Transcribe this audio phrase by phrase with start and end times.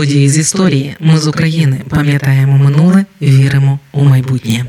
[0.00, 0.96] Події з історії.
[1.00, 4.64] Ми з України пам'ятаємо минуле, віримо у майбутнє.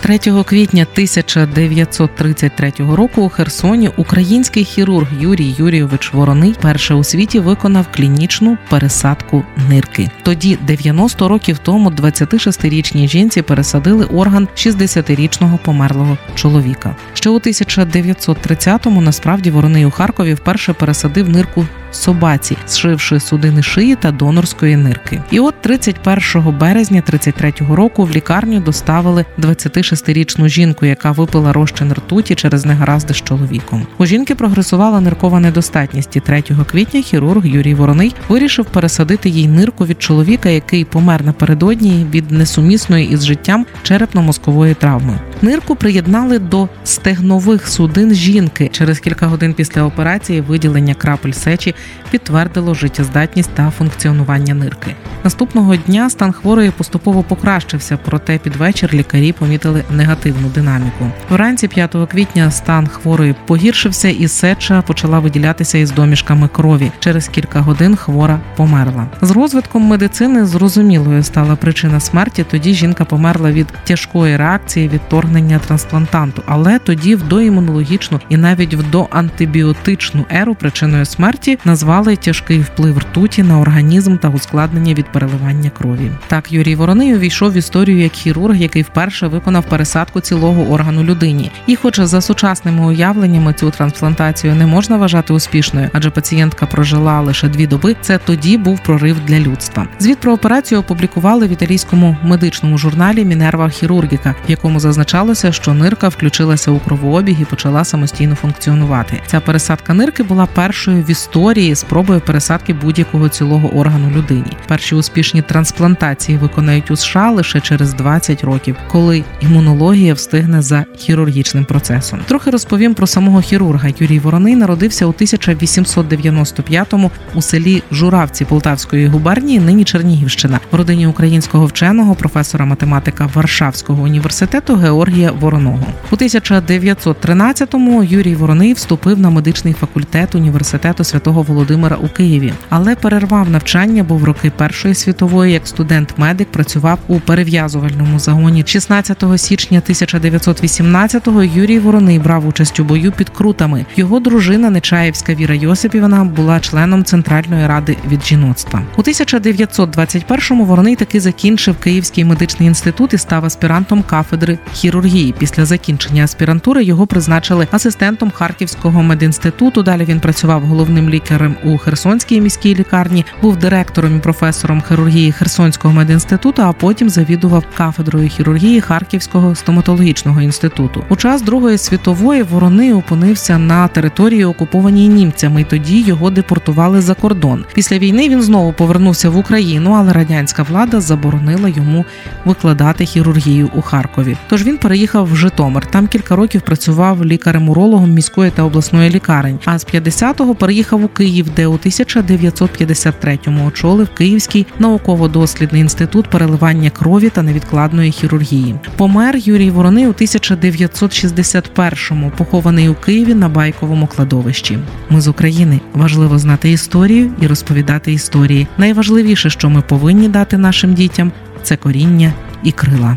[0.00, 7.86] 3 квітня 1933 року у Херсоні український хірург Юрій Юрійович Вороний перше у світі виконав
[7.94, 10.10] клінічну пересадку нирки.
[10.22, 16.96] Тоді, 90 років тому, 26-річній жінці пересадили орган 60-річного померлого чоловіка.
[17.14, 24.12] Ще у 1930-му насправді вороний у Харкові вперше пересадив нирку собаці, зшивши судини шиї та
[24.12, 25.22] донорської нирки.
[25.30, 32.34] І от 31 березня 33-го року в лікарню доставили 26-річну жінку, яка випила розчин ртуті
[32.34, 33.86] через негаразди з чоловіком.
[33.98, 36.16] У жінки прогресувала ниркова недостатність.
[36.16, 42.06] і 3 квітня хірург Юрій Вороний вирішив пересадити їй нирку від чоловіка, який помер напередодні
[42.10, 45.18] від несумісної із життям черепно-мозкової травми.
[45.42, 48.70] Нирку приєднали до стегнових судин жінки.
[48.72, 51.74] Через кілька годин після операції виділення крапель сечі
[52.10, 54.94] підтвердило життєздатність та функціонування нирки.
[55.24, 61.10] Наступного дня стан хворої поступово покращився, проте під вечір лікарі помітили негативну динаміку.
[61.30, 66.92] Вранці 5 квітня стан хворої погіршився, і сеча почала виділятися із домішками крові.
[66.98, 69.06] Через кілька годин хвора померла.
[69.20, 72.44] З розвитком медицини зрозумілою стала причина смерті.
[72.50, 78.90] Тоді жінка померла від тяжкої реакції відторгнення трансплантанту, але тоді в доімунологічну і навіть в
[78.90, 86.10] доантибіотичну еру причиною смерті назвали тяжкий вплив ртуті на організм та ускладнення від переливання крові.
[86.26, 91.50] Так Юрій Вороний увійшов в історію як хірург, який вперше виконав пересадку цілого органу людині.
[91.66, 97.48] І, хоч за сучасними уявленнями цю трансплантацію не можна вважати успішною, адже пацієнтка прожила лише
[97.48, 97.96] дві доби.
[98.00, 99.86] Це тоді був прорив для людства.
[99.98, 106.08] Звіт про операцію опублікували в італійському медичному журналі Мінерва хірургіка, в якому зазначалося, що нирка
[106.08, 109.20] включилася у кровообіг і почала самостійно функціонувати.
[109.26, 114.56] Ця пересадка нирки була першою в історії спробою пересадки будь-якого цілого органу людині.
[114.68, 121.64] Перші успішні трансплантації виконають у США лише через 20 років, коли імунологія встигне за хірургічним
[121.64, 122.20] процесом.
[122.26, 123.88] Трохи розповім про самого хірурга.
[123.98, 131.66] Юрій Вороний народився у 1895-му у селі Журавці Полтавської губернії, нині Чернігівщина, в родині українського
[131.66, 135.86] вченого, професора математика Варшавського університету Георгія Вороного.
[136.10, 143.50] У 1913-му Юрій Вороний вступив на медичний факультет університету святого Володимира у Києві, але перервав
[143.50, 148.64] навчання, бо в роки Першої світової як студент-медик працював у перев'язувальному загоні.
[148.66, 153.86] 16 січня 1918-го Юрій Вороний брав участь у бою під крутами.
[153.96, 158.82] Його дружина Нечаєвська Віра Йосипівна була членом Центральної ради від жіноцтва.
[158.96, 165.34] У 1921-му Вороний таки закінчив Київський медичний інститут і став аспірантом кафедри хірургії.
[165.38, 169.82] Після закінчення аспірантури його призначили асистентом Харківського медінституту.
[169.82, 175.94] Далі він працював головним лікарем у Херсонській міській лікарні, був директором і професором хірургії Херсонського
[175.94, 181.04] медінституту, а потім завідував кафедрою хірургії Харківського стоматологічного інституту.
[181.08, 187.14] У час Другої світової ворони опинився на території, окупованій німцями, і тоді його депортували за
[187.14, 187.64] кордон.
[187.74, 192.04] Після війни він знову повернувся в Україну, але радянська влада заборонила йому
[192.44, 194.36] викладати хірургію у Харкові.
[194.48, 195.86] Тож він переїхав в Житомир.
[195.86, 199.58] Там кілька років працював лікарем-урологом міської та обласної лікарень.
[199.64, 207.28] А з 50-го переїхав у Київ, де у 1953-му очолив Київський науково-дослідний інститут переливання крові
[207.28, 208.74] та невідкладної хірургії.
[208.96, 214.78] Помер Юрій Вороний у 1961-му, похований у Києві на байковому кладовищі.
[215.10, 218.66] Ми з України важливо знати історію і розповідати історії.
[218.78, 221.32] Найважливіше, що ми повинні дати нашим дітям,
[221.62, 222.32] це коріння
[222.62, 223.16] і крила.